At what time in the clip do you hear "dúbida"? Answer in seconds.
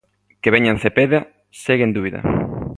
1.97-2.19